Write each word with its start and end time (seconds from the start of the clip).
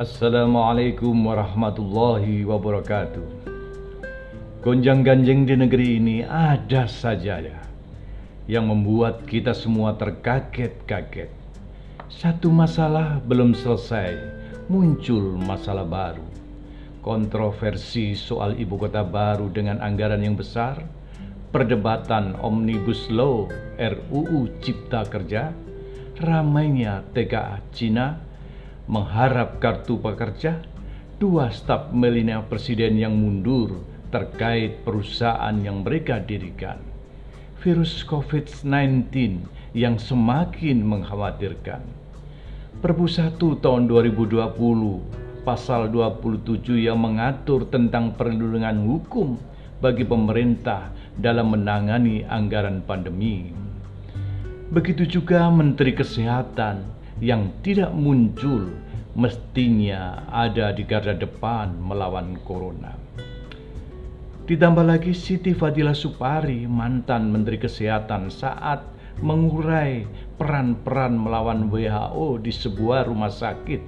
Assalamualaikum 0.00 1.12
warahmatullahi 1.28 2.40
wabarakatuh. 2.48 3.52
Gonjang 4.64 5.04
ganjing 5.04 5.44
di 5.44 5.52
negeri 5.52 6.00
ini 6.00 6.16
ada 6.24 6.88
saja 6.88 7.36
ya 7.36 7.60
yang 8.48 8.72
membuat 8.72 9.28
kita 9.28 9.52
semua 9.52 10.00
terkaget-kaget. 10.00 11.28
Satu 12.08 12.48
masalah 12.48 13.20
belum 13.28 13.52
selesai, 13.52 14.16
muncul 14.72 15.36
masalah 15.36 15.84
baru. 15.84 16.24
Kontroversi 17.04 18.16
soal 18.16 18.56
ibu 18.56 18.80
kota 18.80 19.04
baru 19.04 19.52
dengan 19.52 19.84
anggaran 19.84 20.24
yang 20.24 20.32
besar, 20.32 20.80
perdebatan 21.52 22.40
Omnibus 22.40 23.12
Law 23.12 23.52
RUU 23.76 24.48
Cipta 24.64 25.04
Kerja, 25.04 25.52
ramainya 26.24 27.04
TKA 27.12 27.60
Cina, 27.76 28.29
mengharap 28.90 29.62
kartu 29.62 30.02
pekerja, 30.02 30.58
dua 31.22 31.54
staf 31.54 31.94
milenial 31.94 32.42
presiden 32.50 32.98
yang 32.98 33.14
mundur 33.14 33.78
terkait 34.10 34.82
perusahaan 34.82 35.54
yang 35.62 35.86
mereka 35.86 36.18
dirikan, 36.18 36.82
virus 37.62 38.02
COVID-19 38.02 39.46
yang 39.78 39.94
semakin 39.94 40.82
mengkhawatirkan. 40.82 41.86
Perpu 42.82 43.06
1 43.06 43.38
tahun 43.38 43.86
2020 43.86 45.46
pasal 45.46 45.86
27 45.94 46.90
yang 46.90 46.98
mengatur 46.98 47.70
tentang 47.70 48.18
perlindungan 48.18 48.74
hukum 48.90 49.38
bagi 49.78 50.02
pemerintah 50.02 50.90
dalam 51.14 51.54
menangani 51.54 52.26
anggaran 52.26 52.82
pandemi. 52.82 53.54
Begitu 54.74 55.06
juga 55.06 55.46
Menteri 55.46 55.94
Kesehatan 55.94 56.98
yang 57.20 57.52
tidak 57.60 57.92
muncul 57.92 58.72
mestinya 59.18 60.22
ada 60.30 60.70
di 60.70 60.86
garda 60.86 61.14
depan 61.14 61.74
melawan 61.78 62.38
corona. 62.46 62.94
Ditambah 64.46 64.82
lagi 64.82 65.14
Siti 65.14 65.54
Fadila 65.54 65.94
Supari, 65.94 66.66
mantan 66.66 67.30
Menteri 67.30 67.58
Kesehatan 67.58 68.34
saat 68.34 68.82
mengurai 69.22 70.06
peran-peran 70.40 71.14
melawan 71.14 71.70
WHO 71.70 72.42
di 72.42 72.50
sebuah 72.50 73.06
rumah 73.06 73.30
sakit. 73.30 73.82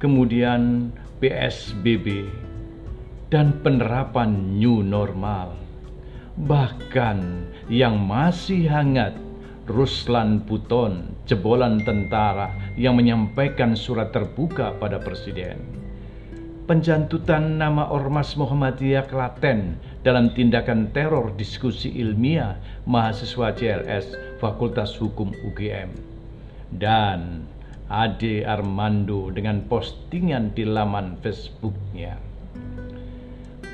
Kemudian 0.00 0.92
PSBB 1.20 2.28
dan 3.32 3.56
penerapan 3.64 4.58
new 4.58 4.82
normal. 4.84 5.56
Bahkan 6.40 7.18
yang 7.68 8.00
masih 8.00 8.66
hangat 8.66 9.12
Ruslan 9.68 10.48
Puton, 10.48 11.12
jebolan 11.28 11.84
tentara 11.84 12.54
yang 12.80 12.96
menyampaikan 12.96 13.76
surat 13.76 14.08
terbuka 14.14 14.72
pada 14.80 14.96
presiden. 14.96 15.60
Penjantutan 16.64 17.58
nama 17.58 17.90
Ormas 17.90 18.38
Muhammadiyah 18.38 19.10
Klaten 19.10 19.76
dalam 20.06 20.32
tindakan 20.32 20.88
teror 20.94 21.34
diskusi 21.34 21.92
ilmiah 21.98 22.56
mahasiswa 22.86 23.52
CLS 23.52 24.38
Fakultas 24.40 24.96
Hukum 24.96 25.34
UGM. 25.50 25.90
Dan 26.70 27.44
Ade 27.90 28.46
Armando 28.46 29.34
dengan 29.34 29.66
postingan 29.66 30.54
di 30.54 30.62
laman 30.62 31.18
Facebooknya. 31.18 32.14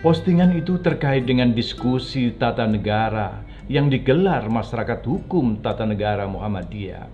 Postingan 0.00 0.56
itu 0.56 0.80
terkait 0.80 1.28
dengan 1.28 1.52
diskusi 1.52 2.32
tata 2.32 2.64
negara 2.64 3.45
yang 3.66 3.90
digelar 3.90 4.46
masyarakat 4.46 5.02
hukum 5.02 5.58
tata 5.58 5.82
negara 5.82 6.26
Muhammadiyah. 6.30 7.10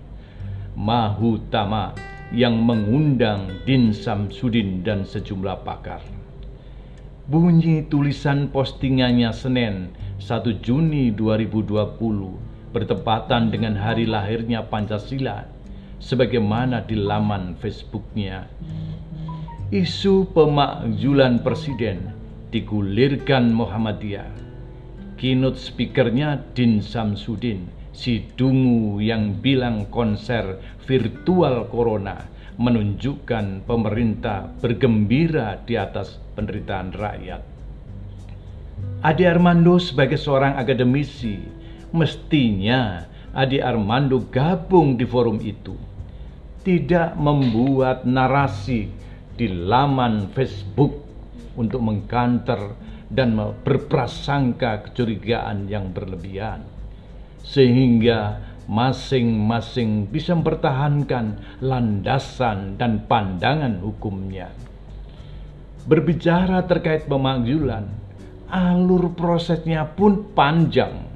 Mahutama 0.77 1.93
yang 2.33 2.57
mengundang 2.61 3.61
Din 3.65 3.93
Samsudin 3.93 4.81
dan 4.81 5.05
sejumlah 5.05 5.65
pakar. 5.65 6.01
Bunyi 7.29 7.85
tulisan 7.89 8.49
postingannya 8.49 9.29
Senin 9.33 9.93
1 10.21 10.65
Juni 10.65 11.13
2020 11.13 12.73
bertepatan 12.73 13.53
dengan 13.53 13.77
hari 13.77 14.09
lahirnya 14.09 14.65
Pancasila 14.65 15.45
sebagaimana 16.01 16.85
di 16.85 16.97
laman 16.97 17.53
Facebooknya. 17.61 18.49
Isu 19.73 20.29
pemakzulan 20.33 21.41
presiden 21.41 22.13
digulirkan 22.53 23.49
Muhammadiyah 23.49 24.52
keynote 25.19 25.59
speakernya 25.59 26.41
Din 26.57 26.81
Samsudin, 26.83 27.69
si 27.93 28.25
dungu 28.33 28.99
yang 28.99 29.37
bilang 29.39 29.87
konser 29.87 30.57
virtual 30.83 31.69
corona 31.69 32.29
menunjukkan 32.57 33.65
pemerintah 33.65 34.49
bergembira 34.61 35.57
di 35.65 35.73
atas 35.77 36.21
penderitaan 36.37 36.93
rakyat. 36.93 37.41
Adi 39.03 39.23
Armando 39.27 39.81
sebagai 39.81 40.15
seorang 40.15 40.55
akademisi, 40.55 41.41
mestinya 41.91 43.03
Adi 43.33 43.59
Armando 43.59 44.21
gabung 44.29 44.95
di 44.95 45.03
forum 45.03 45.41
itu. 45.41 45.75
Tidak 46.63 47.19
membuat 47.19 48.07
narasi 48.07 48.87
di 49.35 49.47
laman 49.51 50.31
Facebook 50.31 51.03
untuk 51.59 51.83
mengkanter 51.83 52.71
dan 53.13 53.37
berprasangka 53.37 54.89
kecurigaan 54.89 55.69
yang 55.69 55.93
berlebihan 55.93 56.65
sehingga 57.45 58.41
masing-masing 58.65 60.07
bisa 60.07 60.31
mempertahankan 60.33 61.59
landasan 61.59 62.79
dan 62.79 63.03
pandangan 63.05 63.83
hukumnya. 63.83 64.49
Berbicara 65.83 66.63
terkait 66.63 67.11
pemanggilan, 67.11 67.91
alur 68.47 69.11
prosesnya 69.11 69.83
pun 69.83 70.31
panjang. 70.31 71.11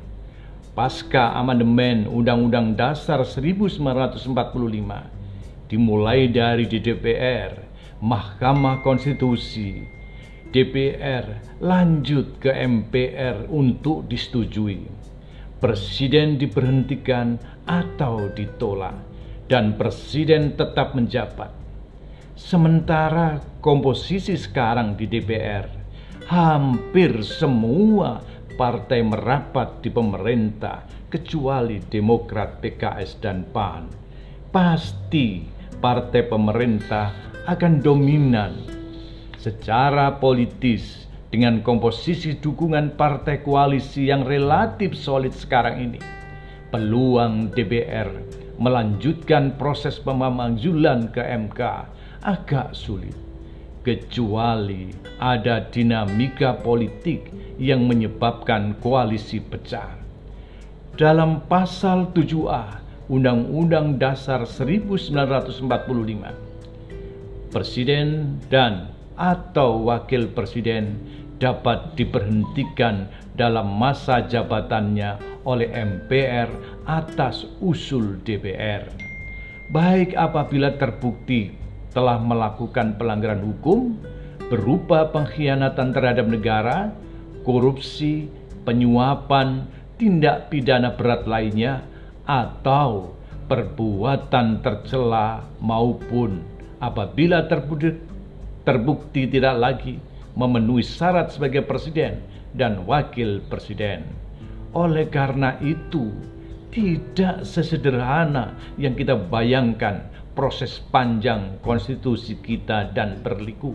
Pasca 0.75 1.33
amandemen 1.33 2.05
Undang-Undang 2.05 2.77
Dasar 2.77 3.25
1945 3.25 3.81
dimulai 5.71 6.29
dari 6.29 6.69
DPR, 6.69 7.65
Mahkamah 7.97 8.85
Konstitusi, 8.85 9.96
DPR 10.47 11.59
lanjut 11.59 12.39
ke 12.39 12.55
MPR 12.55 13.51
untuk 13.51 14.07
disetujui. 14.07 14.87
Presiden 15.59 16.39
diberhentikan 16.39 17.35
atau 17.67 18.31
ditolak 18.31 18.95
dan 19.51 19.75
presiden 19.75 20.55
tetap 20.55 20.95
menjabat. 20.95 21.51
Sementara 22.37 23.41
komposisi 23.59 24.37
sekarang 24.37 24.95
di 24.95 25.09
DPR 25.09 25.67
hampir 26.31 27.25
semua 27.25 28.21
partai 28.55 29.03
merapat 29.03 29.83
di 29.83 29.89
pemerintah 29.91 30.85
kecuali 31.11 31.81
Demokrat, 31.81 32.63
PKS 32.63 33.19
dan 33.19 33.43
PAN. 33.51 33.89
Pasti 34.53 35.43
partai 35.81 36.23
pemerintah 36.23 37.11
akan 37.47 37.73
dominan 37.79 38.76
secara 39.37 40.17
politis 40.17 41.05
dengan 41.29 41.61
komposisi 41.61 42.37
dukungan 42.37 42.97
partai 42.97 43.45
koalisi 43.45 44.09
yang 44.09 44.25
relatif 44.25 44.97
solid 44.97 45.31
sekarang 45.31 45.91
ini, 45.91 46.01
peluang 46.73 47.53
DPR 47.53 48.09
melanjutkan 48.57 49.53
proses 49.55 50.01
pemanggilan 50.01 51.13
ke 51.13 51.21
MK 51.21 51.61
agak 52.25 52.73
sulit 52.73 53.13
kecuali 53.85 54.91
ada 55.21 55.63
dinamika 55.63 56.57
politik 56.59 57.31
yang 57.55 57.87
menyebabkan 57.87 58.75
koalisi 58.83 59.39
pecah. 59.39 59.95
Dalam 60.97 61.45
pasal 61.47 62.11
7A 62.11 62.83
Undang-Undang 63.07 63.95
Dasar 64.01 64.43
1945, 64.43 65.63
Presiden 67.47 68.35
dan 68.51 68.96
atau 69.17 69.89
wakil 69.89 70.29
presiden 70.31 71.01
dapat 71.37 71.93
diberhentikan 71.97 73.09
dalam 73.37 73.77
masa 73.77 74.25
jabatannya 74.25 75.41
oleh 75.45 75.69
MPR 75.69 76.49
atas 76.89 77.45
usul 77.61 78.21
DPR. 78.25 78.89
Baik 79.69 80.17
apabila 80.17 80.73
terbukti 80.79 81.53
telah 81.93 82.17
melakukan 82.17 82.97
pelanggaran 82.97 83.41
hukum 83.41 83.97
berupa 84.47 85.11
pengkhianatan 85.11 85.91
terhadap 85.91 86.25
negara, 86.25 86.93
korupsi, 87.43 88.31
penyuapan, 88.63 89.67
tindak 89.99 90.47
pidana 90.47 90.95
berat 90.95 91.27
lainnya, 91.27 91.83
atau 92.23 93.17
perbuatan 93.47 94.59
tercela 94.59 95.47
maupun 95.63 96.43
apabila 96.83 97.47
terbukti 97.47 97.95
terbukti 98.67 99.31
tidak 99.31 99.55
lagi 99.55 99.95
memenuhi 100.35 100.83
syarat 100.83 101.31
sebagai 101.31 101.63
presiden 101.63 102.19
dan 102.51 102.83
wakil 102.83 103.39
presiden. 103.47 104.03
Oleh 104.75 105.07
karena 105.07 105.55
itu, 105.63 106.11
tidak 106.67 107.47
sesederhana 107.47 108.51
yang 108.75 108.91
kita 108.93 109.15
bayangkan 109.15 110.11
proses 110.35 110.83
panjang 110.91 111.57
konstitusi 111.63 112.35
kita 112.37 112.91
dan 112.91 113.23
berliku. 113.23 113.71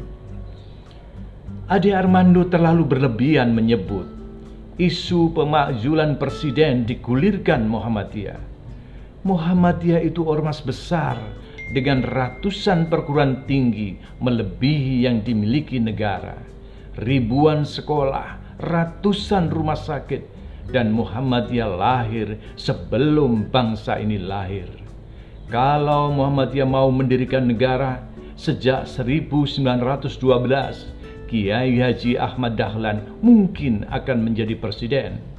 Ade 1.73 1.97
Armando 1.97 2.45
terlalu 2.45 2.85
berlebihan 2.85 3.57
menyebut 3.57 4.07
isu 4.77 5.33
pemakzulan 5.33 6.21
presiden 6.21 6.85
digulirkan 6.85 7.65
Muhammadiyah. 7.65 8.41
Muhammadiyah 9.23 10.03
itu 10.05 10.27
ormas 10.27 10.63
besar 10.63 11.19
dengan 11.73 12.05
ratusan 12.05 12.93
perguruan 12.93 13.49
tinggi 13.49 13.97
melebihi 14.21 15.09
yang 15.09 15.25
dimiliki 15.25 15.81
negara. 15.81 16.37
Ribuan 17.01 17.65
sekolah, 17.65 18.61
ratusan 18.61 19.49
rumah 19.49 19.81
sakit, 19.81 20.23
dan 20.69 20.93
Muhammadiyah 20.93 21.73
lahir 21.73 22.37
sebelum 22.55 23.49
bangsa 23.49 23.97
ini 23.99 24.21
lahir. 24.21 24.69
Kalau 25.49 26.13
Muhammadiyah 26.13 26.69
mau 26.69 26.93
mendirikan 26.93 27.49
negara 27.49 28.05
sejak 28.37 28.85
1912, 28.85 30.13
Kiai 31.33 31.81
Haji 31.81 32.21
Ahmad 32.21 32.61
Dahlan 32.61 33.09
mungkin 33.25 33.89
akan 33.89 34.21
menjadi 34.21 34.53
presiden. 34.61 35.32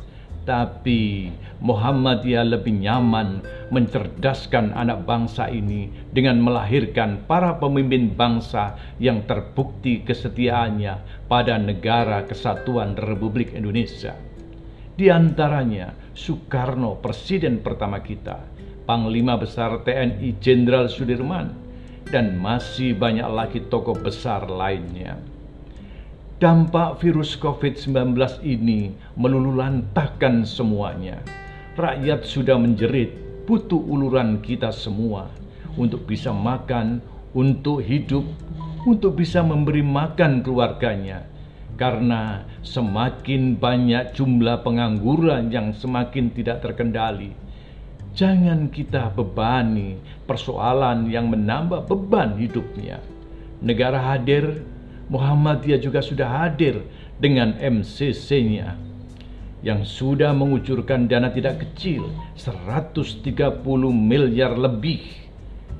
Tapi 0.43 1.31
Muhammadiyah 1.63 2.43
lebih 2.43 2.75
nyaman 2.75 3.39
mencerdaskan 3.71 4.75
anak 4.75 5.07
bangsa 5.07 5.47
ini 5.47 5.87
dengan 6.11 6.43
melahirkan 6.43 7.23
para 7.23 7.55
pemimpin 7.55 8.11
bangsa 8.11 8.75
yang 8.99 9.23
terbukti 9.23 10.03
kesetiaannya 10.03 11.25
pada 11.31 11.55
negara 11.55 12.27
kesatuan 12.27 12.99
Republik 12.99 13.55
Indonesia. 13.55 14.19
Di 14.93 15.07
antaranya 15.07 15.95
Soekarno, 16.11 16.99
presiden 16.99 17.63
pertama 17.63 18.03
kita, 18.03 18.43
Panglima 18.83 19.39
Besar 19.39 19.81
TNI 19.87 20.37
Jenderal 20.43 20.91
Sudirman, 20.91 21.55
dan 22.11 22.35
masih 22.35 22.93
banyak 22.99 23.25
lagi 23.31 23.59
tokoh 23.71 23.95
besar 23.95 24.45
lainnya. 24.51 25.32
Dampak 26.43 26.99
virus 26.99 27.39
COVID-19 27.39 28.19
ini 28.43 28.91
melululantahkan 29.15 30.43
semuanya. 30.43 31.23
Rakyat 31.79 32.27
sudah 32.27 32.59
menjerit, 32.59 33.15
butuh 33.47 33.79
uluran 33.79 34.43
kita 34.43 34.75
semua 34.75 35.31
untuk 35.79 36.03
bisa 36.03 36.35
makan, 36.35 36.99
untuk 37.31 37.79
hidup, 37.79 38.27
untuk 38.83 39.23
bisa 39.23 39.39
memberi 39.39 39.87
makan 39.87 40.43
keluarganya. 40.43 41.23
Karena 41.79 42.43
semakin 42.59 43.55
banyak 43.55 44.11
jumlah 44.11 44.67
pengangguran 44.67 45.47
yang 45.47 45.71
semakin 45.71 46.27
tidak 46.35 46.59
terkendali. 46.59 47.31
Jangan 48.19 48.67
kita 48.67 49.15
bebani 49.15 49.95
persoalan 50.27 51.07
yang 51.07 51.31
menambah 51.31 51.87
beban 51.87 52.35
hidupnya. 52.35 52.99
Negara 53.63 54.11
hadir 54.11 54.72
Muhammadiyah 55.11 55.79
juga 55.83 55.99
sudah 55.99 56.47
hadir 56.47 56.79
dengan 57.19 57.55
MCC-nya 57.59 58.79
yang 59.63 59.87
sudah 59.87 60.35
mengucurkan 60.35 61.07
dana 61.07 61.31
tidak 61.31 61.63
kecil 61.63 62.11
130 62.35 63.23
miliar 63.91 64.59
lebih. 64.59 65.23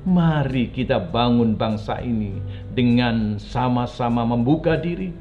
Mari 0.04 0.68
kita 0.68 1.00
bangun 1.00 1.56
bangsa 1.56 2.00
ini 2.04 2.36
dengan 2.72 3.40
sama-sama 3.40 4.24
membuka 4.24 4.76
diri. 4.76 5.12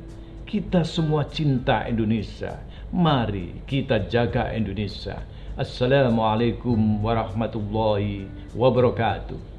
Kita 0.43 0.83
semua 0.83 1.23
cinta 1.27 1.87
Indonesia. 1.87 2.59
Mari 2.91 3.63
kita 3.63 4.07
jaga 4.11 4.51
Indonesia. 4.51 5.23
Assalamualaikum 5.55 6.99
warahmatullahi 6.99 8.27
wabarakatuh. 8.53 9.52